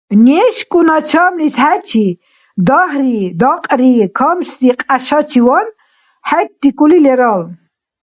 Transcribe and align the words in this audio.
НешкӀун 0.25 0.87
гьачамлис 0.95 1.55
хӀечи 1.63 2.07
дагьри-дакьри 2.67 3.91
камси 4.17 4.69
хъяшачиван 4.79 5.67
хӀеррикӀули 6.27 6.99
лерал. 7.05 7.41